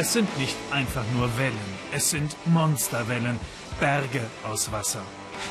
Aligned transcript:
Es 0.00 0.12
sind 0.12 0.38
nicht 0.38 0.54
einfach 0.70 1.02
nur 1.16 1.28
Wellen, 1.38 1.58
es 1.92 2.10
sind 2.10 2.36
Monsterwellen, 2.46 3.40
Berge 3.80 4.20
aus 4.48 4.70
Wasser. 4.70 5.02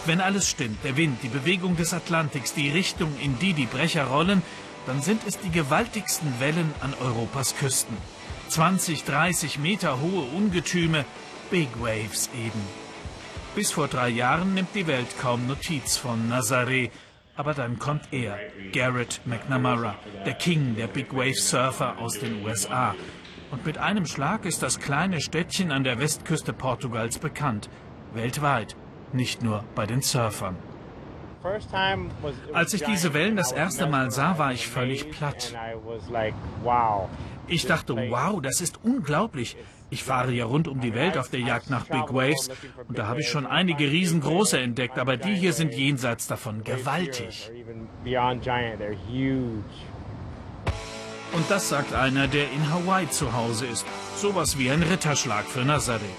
Wenn 0.06 0.22
alles 0.22 0.48
stimmt, 0.48 0.86
der 0.86 0.96
Wind, 0.96 1.22
die 1.22 1.28
Bewegung 1.28 1.76
des 1.76 1.94
Atlantiks, 1.94 2.54
die 2.54 2.70
Richtung, 2.70 3.14
in 3.22 3.38
die 3.40 3.52
die 3.52 3.66
Brecher 3.66 4.06
rollen, 4.06 4.42
dann 4.86 5.02
sind 5.02 5.24
es 5.28 5.38
die 5.38 5.50
gewaltigsten 5.50 6.40
Wellen 6.40 6.74
an 6.80 6.94
Europas 7.02 7.58
Küsten. 7.58 7.98
20, 8.48 9.04
30 9.04 9.60
Meter 9.60 10.00
hohe 10.00 10.24
Ungetüme, 10.34 11.04
Big 11.52 11.68
Waves 11.82 12.30
eben. 12.34 12.62
Bis 13.54 13.74
vor 13.74 13.90
drei 13.90 14.08
Jahren 14.08 14.54
nimmt 14.54 14.74
die 14.76 14.88
Welt 14.88 15.20
kaum 15.20 15.46
Notiz 15.46 15.98
von 15.98 16.32
Nazaré. 16.32 16.90
Aber 17.36 17.54
dann 17.54 17.80
kommt 17.80 18.04
er, 18.12 18.40
Garrett 18.72 19.20
McNamara, 19.26 19.96
der 20.26 20.36
King 20.36 20.78
der 20.78 20.88
Big 20.88 21.14
Wave 21.14 21.36
Surfer 21.36 21.98
aus 21.98 22.18
den 22.18 22.46
USA. 22.46 22.96
Und 23.52 23.66
mit 23.66 23.78
einem 23.78 24.06
Schlag 24.06 24.46
ist 24.46 24.62
das 24.62 24.80
kleine 24.80 25.22
Städtchen 25.22 25.72
an 25.72 25.84
der 25.84 26.00
Westküste 26.00 26.54
Portugals 26.54 27.18
bekannt. 27.18 27.70
Weltweit, 28.14 28.76
nicht 29.14 29.42
nur 29.42 29.64
bei 29.76 29.86
den 29.86 30.02
Surfern. 30.02 30.56
Als 32.54 32.74
ich 32.74 32.84
diese 32.84 33.14
Wellen 33.14 33.38
das 33.38 33.52
erste 33.52 33.88
Mal 33.88 34.12
sah, 34.12 34.38
war 34.38 34.52
ich 34.52 34.68
völlig 34.68 35.12
platt. 35.12 35.56
Ich 37.48 37.66
dachte, 37.66 37.96
wow, 38.10 38.42
das 38.42 38.60
ist 38.60 38.84
unglaublich. 38.84 39.56
Ich 39.90 40.04
fahre 40.04 40.34
ja 40.34 40.46
rund 40.46 40.68
um 40.68 40.82
die 40.82 40.94
Welt 40.94 41.18
auf 41.18 41.30
der 41.30 41.40
Jagd 41.40 41.70
nach 41.70 41.86
Big 41.86 42.14
Waves 42.14 42.50
und 42.90 42.98
da 42.98 43.08
habe 43.08 43.22
ich 43.22 43.30
schon 43.30 43.46
einige 43.46 43.90
riesengroße 43.90 44.60
entdeckt, 44.60 45.00
aber 45.00 45.16
die 45.16 45.34
hier 45.34 45.54
sind 45.54 45.74
jenseits 45.74 46.28
davon 46.28 46.66
gewaltig. 46.66 47.50
Und 51.34 51.50
das 51.50 51.70
sagt 51.70 51.94
einer, 51.94 52.28
der 52.28 52.52
in 52.52 52.72
Hawaii 52.72 53.10
zu 53.10 53.34
Hause 53.34 53.66
ist. 53.66 53.86
Sowas 54.16 54.58
wie 54.58 54.72
ein 54.72 54.84
Ritterschlag 54.84 55.46
für 55.46 55.62
Nazaré. 55.62 56.14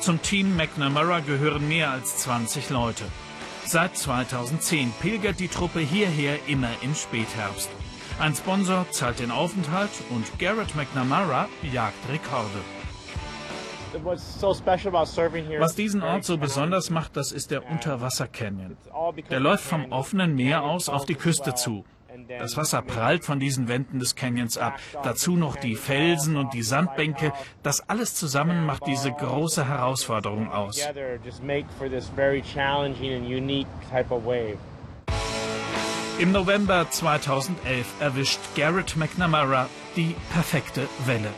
Zum 0.00 0.20
Team 0.20 0.56
McNamara 0.56 1.20
gehören 1.20 1.68
mehr 1.68 1.90
als 1.90 2.18
20 2.18 2.70
Leute. 2.70 3.04
Seit 3.64 3.96
2010 3.96 4.92
pilgert 5.00 5.38
die 5.40 5.48
Truppe 5.48 5.80
hierher 5.80 6.36
immer 6.48 6.70
im 6.82 6.94
Spätherbst. 6.94 7.70
Ein 8.18 8.34
Sponsor 8.34 8.86
zahlt 8.90 9.20
den 9.20 9.30
Aufenthalt 9.30 9.90
und 10.10 10.38
Garrett 10.38 10.74
McNamara 10.74 11.48
jagt 11.72 11.96
Rekorde. 12.10 12.60
Was 15.60 15.74
diesen 15.74 16.02
Ort 16.02 16.24
so 16.24 16.38
besonders 16.38 16.90
macht, 16.90 17.16
das 17.16 17.30
ist 17.30 17.50
der 17.50 17.70
Unterwasser-Canyon. 17.70 18.76
Der 19.30 19.40
läuft 19.40 19.64
vom 19.64 19.92
offenen 19.92 20.34
Meer 20.34 20.62
aus 20.62 20.88
auf 20.88 21.04
die 21.04 21.14
Küste 21.14 21.54
zu. 21.54 21.84
Das 22.38 22.56
Wasser 22.56 22.82
prallt 22.82 23.24
von 23.24 23.40
diesen 23.40 23.68
Wänden 23.68 23.98
des 23.98 24.14
Canyons 24.14 24.58
ab. 24.58 24.78
Dazu 25.02 25.36
noch 25.36 25.56
die 25.56 25.76
Felsen 25.76 26.36
und 26.36 26.54
die 26.54 26.62
Sandbänke. 26.62 27.32
Das 27.62 27.88
alles 27.88 28.14
zusammen 28.14 28.66
macht 28.66 28.86
diese 28.86 29.12
große 29.12 29.66
Herausforderung 29.68 30.50
aus. 30.50 30.80
Im 36.18 36.32
November 36.32 36.86
2011 36.90 37.86
erwischt 38.00 38.38
Garrett 38.54 38.96
McNamara 38.96 39.68
die 39.96 40.14
perfekte 40.32 40.86
Welle. 41.06 41.30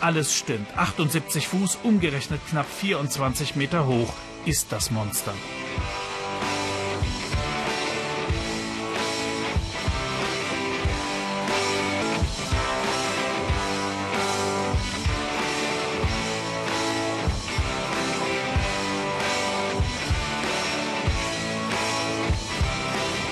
Alles 0.00 0.34
stimmt. 0.34 0.68
78 0.76 1.48
Fuß, 1.48 1.78
umgerechnet 1.82 2.40
knapp 2.50 2.66
24 2.66 3.56
Meter 3.56 3.86
hoch, 3.86 4.12
ist 4.44 4.70
das 4.72 4.90
Monster. 4.90 5.32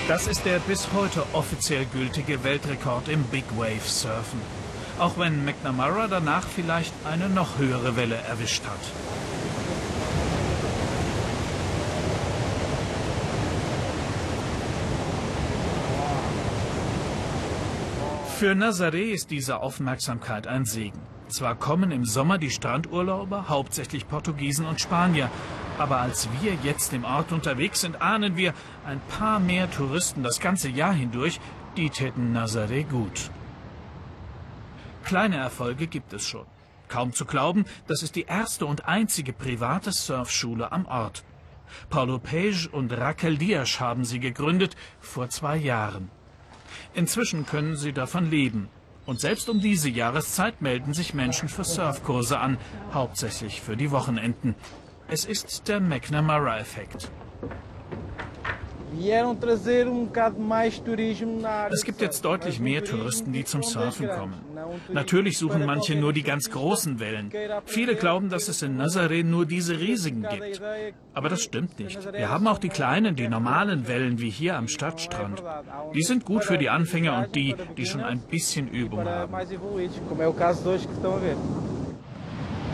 Das 0.07 0.25
ist 0.25 0.45
der 0.45 0.59
bis 0.59 0.93
heute 0.93 1.21
offiziell 1.33 1.85
gültige 1.85 2.41
Weltrekord 2.45 3.09
im 3.09 3.23
Big 3.23 3.43
Wave 3.57 3.81
Surfen. 3.85 4.39
Auch 4.99 5.17
wenn 5.17 5.43
McNamara 5.43 6.07
danach 6.07 6.47
vielleicht 6.47 6.93
eine 7.05 7.27
noch 7.27 7.57
höhere 7.57 7.97
Welle 7.97 8.15
erwischt 8.15 8.63
hat. 8.63 8.79
Für 18.39 18.53
Nazaré 18.53 19.11
ist 19.11 19.29
diese 19.29 19.59
Aufmerksamkeit 19.59 20.47
ein 20.47 20.63
Segen. 20.63 21.01
Zwar 21.27 21.55
kommen 21.55 21.91
im 21.91 22.05
Sommer 22.05 22.37
die 22.37 22.51
Strandurlauber, 22.51 23.49
hauptsächlich 23.49 24.07
Portugiesen 24.07 24.65
und 24.67 24.79
Spanier, 24.79 25.29
aber 25.77 25.99
als 25.99 26.27
wir 26.41 26.53
jetzt 26.63 26.93
im 26.93 27.03
Ort 27.03 27.31
unterwegs 27.31 27.81
sind, 27.81 28.01
ahnen 28.01 28.35
wir, 28.35 28.53
ein 28.85 28.99
paar 29.09 29.39
mehr 29.39 29.69
Touristen 29.69 30.23
das 30.23 30.39
ganze 30.39 30.69
Jahr 30.69 30.93
hindurch, 30.93 31.39
die 31.75 31.89
täten 31.89 32.35
Nazaré 32.35 32.83
gut. 32.83 33.29
Kleine 35.03 35.37
Erfolge 35.37 35.87
gibt 35.87 36.13
es 36.13 36.27
schon. 36.27 36.45
Kaum 36.89 37.13
zu 37.13 37.25
glauben, 37.25 37.65
das 37.87 38.01
ist 38.01 38.15
die 38.15 38.23
erste 38.23 38.65
und 38.65 38.87
einzige 38.87 39.33
private 39.33 39.91
Surfschule 39.91 40.71
am 40.71 40.85
Ort. 40.85 41.23
Paulo 41.89 42.17
Page 42.17 42.67
und 42.67 42.91
Raquel 42.93 43.37
Dias 43.37 43.79
haben 43.79 44.05
sie 44.05 44.19
gegründet, 44.19 44.75
vor 44.99 45.29
zwei 45.29 45.57
Jahren. 45.57 46.09
Inzwischen 46.93 47.45
können 47.45 47.75
sie 47.75 47.93
davon 47.93 48.29
leben. 48.29 48.69
Und 49.05 49.21
selbst 49.21 49.49
um 49.49 49.61
diese 49.61 49.89
Jahreszeit 49.89 50.61
melden 50.61 50.93
sich 50.93 51.13
Menschen 51.13 51.47
für 51.47 51.63
Surfkurse 51.63 52.39
an, 52.39 52.57
hauptsächlich 52.93 53.61
für 53.61 53.77
die 53.77 53.91
Wochenenden. 53.91 54.55
Es 55.09 55.23
ist 55.23 55.67
der 55.69 55.79
McNamara-Effekt. 55.79 57.09
Es 61.71 61.83
gibt 61.83 62.01
jetzt 62.01 62.25
deutlich 62.25 62.59
mehr 62.59 62.83
Touristen, 62.83 63.31
die 63.31 63.45
zum 63.45 63.63
Surfen 63.63 64.09
kommen. 64.09 64.33
Natürlich 64.91 65.37
suchen 65.37 65.65
manche 65.65 65.95
nur 65.95 66.11
die 66.13 66.23
ganz 66.23 66.49
großen 66.49 66.99
Wellen. 66.99 67.31
Viele 67.65 67.95
glauben, 67.95 68.29
dass 68.29 68.49
es 68.49 68.61
in 68.61 68.81
Nazaré 68.81 69.23
nur 69.23 69.45
diese 69.45 69.79
riesigen 69.79 70.23
gibt. 70.29 70.61
Aber 71.13 71.29
das 71.29 71.41
stimmt 71.41 71.79
nicht. 71.79 72.11
Wir 72.11 72.29
haben 72.29 72.47
auch 72.47 72.57
die 72.59 72.69
kleinen, 72.69 73.15
die 73.15 73.29
normalen 73.29 73.87
Wellen 73.87 74.19
wie 74.19 74.29
hier 74.29 74.57
am 74.57 74.67
Stadtstrand. 74.67 75.41
Die 75.93 76.03
sind 76.03 76.25
gut 76.25 76.43
für 76.43 76.57
die 76.57 76.69
Anfänger 76.69 77.17
und 77.17 77.35
die, 77.35 77.55
die 77.77 77.85
schon 77.85 78.01
ein 78.01 78.19
bisschen 78.19 78.67
Übung 78.67 79.05
haben. 79.05 79.33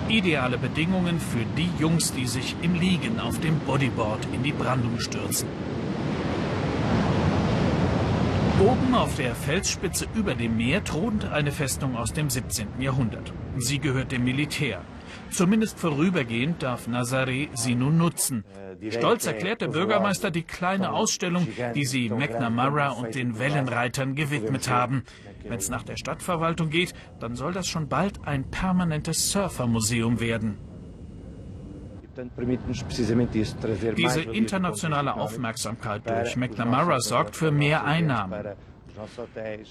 Ideale 0.09 0.57
Bedingungen 0.57 1.19
für 1.19 1.45
die 1.57 1.69
Jungs, 1.79 2.11
die 2.11 2.27
sich 2.27 2.55
im 2.61 2.75
Liegen 2.75 3.19
auf 3.19 3.39
dem 3.39 3.57
Bodyboard 3.59 4.27
in 4.33 4.43
die 4.43 4.51
Brandung 4.51 4.99
stürzen. 4.99 5.47
Oben 8.59 8.93
auf 8.93 9.15
der 9.15 9.33
Felsspitze 9.33 10.07
über 10.13 10.35
dem 10.35 10.57
Meer 10.57 10.83
thront 10.83 11.25
eine 11.31 11.51
Festung 11.51 11.95
aus 11.95 12.13
dem 12.13 12.29
17. 12.29 12.67
Jahrhundert. 12.79 13.33
Sie 13.57 13.79
gehört 13.79 14.11
dem 14.11 14.25
Militär. 14.25 14.81
Zumindest 15.29 15.79
vorübergehend 15.79 16.61
darf 16.63 16.87
Nazaré 16.87 17.49
sie 17.53 17.75
nun 17.75 17.97
nutzen. 17.97 18.43
Stolz 18.89 19.25
erklärt 19.25 19.61
der 19.61 19.67
Bürgermeister 19.67 20.31
die 20.31 20.43
kleine 20.43 20.91
Ausstellung, 20.91 21.47
die 21.75 21.85
sie 21.85 22.09
McNamara 22.09 22.89
und 22.89 23.15
den 23.15 23.39
Wellenreitern 23.39 24.15
gewidmet 24.15 24.69
haben. 24.69 25.03
Wenn 25.43 25.57
es 25.59 25.69
nach 25.69 25.83
der 25.83 25.97
Stadtverwaltung 25.97 26.69
geht, 26.69 26.93
dann 27.19 27.35
soll 27.35 27.53
das 27.53 27.67
schon 27.67 27.87
bald 27.87 28.25
ein 28.25 28.49
permanentes 28.49 29.31
Surfermuseum 29.31 30.19
werden. 30.19 30.57
Diese 33.97 34.21
internationale 34.21 35.15
Aufmerksamkeit 35.15 36.07
durch 36.07 36.35
McNamara 36.35 36.99
sorgt 36.99 37.35
für 37.35 37.51
mehr 37.51 37.85
Einnahmen. 37.85 38.55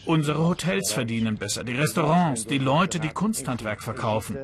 Unsere 0.07 0.49
Hotels 0.49 0.93
verdienen 0.93 1.37
besser, 1.37 1.63
die 1.63 1.75
Restaurants, 1.75 2.47
die 2.47 2.59
Leute, 2.59 2.99
die 2.99 3.11
Kunsthandwerk 3.11 3.81
verkaufen. 3.81 4.37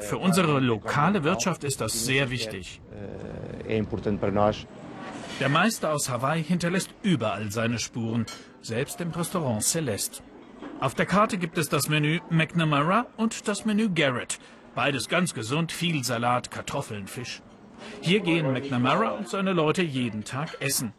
Für 0.00 0.18
unsere 0.18 0.60
lokale 0.60 1.24
Wirtschaft 1.24 1.64
ist 1.64 1.80
das 1.80 2.04
sehr 2.04 2.30
wichtig. 2.30 2.80
Der 5.40 5.48
Meister 5.48 5.92
aus 5.92 6.08
Hawaii 6.08 6.42
hinterlässt 6.42 6.90
überall 7.02 7.50
seine 7.50 7.78
Spuren, 7.78 8.26
selbst 8.62 9.00
im 9.00 9.10
Restaurant 9.10 9.62
Celeste. 9.62 10.22
Auf 10.80 10.94
der 10.94 11.06
Karte 11.06 11.38
gibt 11.38 11.58
es 11.58 11.68
das 11.68 11.88
Menü 11.88 12.20
McNamara 12.30 13.06
und 13.16 13.48
das 13.48 13.64
Menü 13.64 13.88
Garrett. 13.94 14.38
Beides 14.74 15.08
ganz 15.08 15.34
gesund, 15.34 15.72
viel 15.72 16.04
Salat, 16.04 16.50
Kartoffeln, 16.50 17.06
Fisch. 17.06 17.42
Hier 18.00 18.20
gehen 18.20 18.52
McNamara 18.52 19.10
und 19.10 19.28
seine 19.28 19.52
Leute 19.52 19.82
jeden 19.82 20.24
Tag 20.24 20.56
essen. 20.60 20.92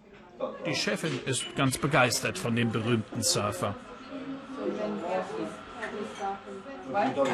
Die 0.66 0.76
Chefin 0.76 1.20
ist 1.26 1.56
ganz 1.56 1.78
begeistert 1.78 2.38
von 2.38 2.56
dem 2.56 2.72
berühmten 2.72 3.24
Surfer. 3.24 3.76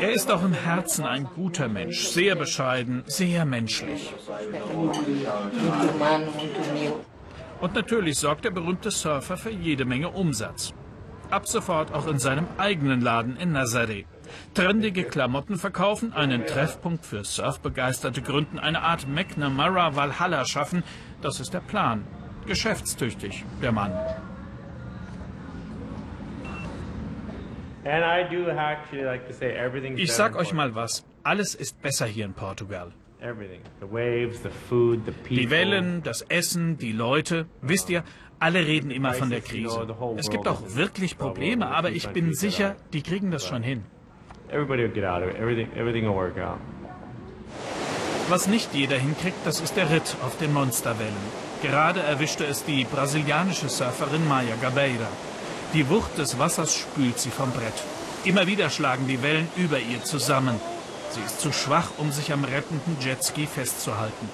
Er 0.01 0.11
ist 0.11 0.31
auch 0.31 0.43
im 0.43 0.53
Herzen 0.53 1.05
ein 1.05 1.25
guter 1.25 1.67
Mensch, 1.67 2.07
sehr 2.07 2.35
bescheiden, 2.35 3.03
sehr 3.05 3.45
menschlich. 3.45 4.13
Und 7.61 7.75
natürlich 7.75 8.17
sorgt 8.17 8.45
der 8.45 8.51
berühmte 8.51 8.91
Surfer 8.91 9.37
für 9.37 9.51
jede 9.51 9.85
Menge 9.85 10.09
Umsatz. 10.09 10.73
Ab 11.29 11.47
sofort 11.47 11.93
auch 11.93 12.07
in 12.07 12.19
seinem 12.19 12.47
eigenen 12.57 13.01
Laden 13.01 13.37
in 13.37 13.55
Nazaré. 13.55 14.05
Trendige 14.53 15.03
Klamotten 15.03 15.57
verkaufen, 15.57 16.13
einen 16.13 16.45
Treffpunkt 16.45 17.05
für 17.05 17.23
Surfbegeisterte 17.23 18.21
gründen, 18.21 18.59
eine 18.59 18.81
Art 18.81 19.07
McNamara 19.07 19.95
Valhalla 19.95 20.45
schaffen, 20.45 20.83
das 21.21 21.39
ist 21.39 21.53
der 21.53 21.59
Plan. 21.59 22.05
Geschäftstüchtig, 22.45 23.45
der 23.61 23.71
Mann. 23.71 23.93
Ich 29.97 30.13
sag 30.13 30.35
euch 30.37 30.53
mal 30.53 30.73
was, 30.75 31.05
alles 31.23 31.55
ist 31.55 31.81
besser 31.81 32.05
hier 32.05 32.25
in 32.25 32.33
Portugal. 32.33 32.91
Die 35.29 35.49
Wellen, 35.49 36.03
das 36.03 36.21
Essen, 36.23 36.77
die 36.77 36.91
Leute. 36.91 37.45
Wisst 37.61 37.89
ihr, 37.89 38.03
alle 38.39 38.65
reden 38.65 38.91
immer 38.91 39.13
von 39.13 39.29
der 39.29 39.41
Krise. 39.41 39.87
Es 40.17 40.29
gibt 40.29 40.47
auch 40.47 40.61
wirklich 40.75 41.17
Probleme, 41.17 41.67
aber 41.67 41.91
ich 41.91 42.09
bin 42.09 42.33
sicher, 42.33 42.75
die 42.91 43.01
kriegen 43.01 43.31
das 43.31 43.45
schon 43.45 43.63
hin. 43.63 43.83
Was 48.29 48.47
nicht 48.47 48.73
jeder 48.73 48.97
hinkriegt, 48.97 49.37
das 49.45 49.61
ist 49.61 49.75
der 49.75 49.89
Ritt 49.89 50.15
auf 50.25 50.37
den 50.37 50.53
Monsterwellen. 50.53 51.13
Gerade 51.61 52.01
erwischte 52.01 52.45
es 52.45 52.63
die 52.65 52.83
brasilianische 52.83 53.69
Surferin 53.69 54.27
Maya 54.27 54.55
Gabeira. 54.61 55.07
Die 55.73 55.89
Wucht 55.89 56.19
des 56.19 56.37
Wassers 56.37 56.75
spült 56.75 57.17
sie 57.17 57.31
vom 57.31 57.51
Brett. 57.51 57.73
Immer 58.25 58.45
wieder 58.45 58.69
schlagen 58.69 59.07
die 59.07 59.23
Wellen 59.23 59.47
über 59.55 59.79
ihr 59.79 60.03
zusammen. 60.03 60.59
Sie 61.09 61.21
ist 61.21 61.41
zu 61.41 61.51
schwach, 61.51 61.89
um 61.97 62.11
sich 62.11 62.31
am 62.31 62.43
rettenden 62.43 62.97
Jetski 63.01 63.47
festzuhalten. 63.47 64.29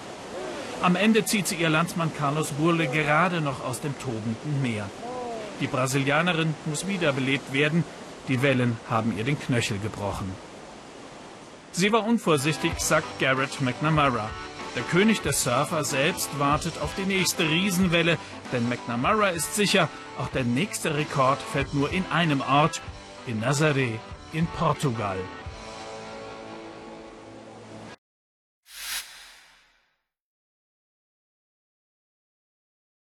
Am 0.81 0.97
Ende 0.97 1.23
zieht 1.23 1.47
sie 1.47 1.55
ihr 1.55 1.69
Landsmann 1.69 2.11
Carlos 2.17 2.51
Burle 2.51 2.87
gerade 2.87 3.39
noch 3.39 3.63
aus 3.63 3.79
dem 3.79 3.97
tobenden 3.99 4.61
Meer. 4.61 4.89
Die 5.61 5.67
Brasilianerin 5.67 6.55
muss 6.65 6.87
wiederbelebt 6.87 7.53
werden. 7.53 7.85
Die 8.27 8.41
Wellen 8.41 8.77
haben 8.89 9.17
ihr 9.17 9.23
den 9.23 9.39
Knöchel 9.39 9.79
gebrochen. 9.79 10.33
Sie 11.71 11.91
war 11.93 12.05
unvorsichtig, 12.05 12.73
sagt 12.79 13.19
Garrett 13.19 13.61
McNamara. 13.61 14.29
Der 14.75 14.83
König 14.83 15.21
der 15.21 15.33
Surfer 15.33 15.83
selbst 15.83 16.29
wartet 16.37 16.79
auf 16.81 16.93
die 16.95 17.05
nächste 17.05 17.43
Riesenwelle, 17.43 18.17
denn 18.51 18.69
McNamara 18.69 19.29
ist 19.29 19.55
sicher, 19.55 19.89
auch 20.19 20.27
der 20.27 20.43
nächste 20.43 20.95
Rekord 20.95 21.39
fällt 21.41 21.73
nur 21.73 21.91
in 21.91 22.05
einem 22.11 22.41
Ort, 22.41 22.81
in 23.25 23.43
Nazaré 23.43 23.99
in 24.31 24.45
Portugal. 24.47 25.17